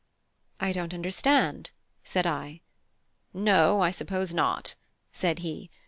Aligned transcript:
"I 0.59 0.71
don't 0.71 0.95
understand," 0.95 1.69
said 2.03 2.25
I. 2.25 2.61
"No, 3.35 3.81
I 3.81 3.91
suppose 3.91 4.33
not," 4.33 4.73
said 5.13 5.37
he. 5.45 5.69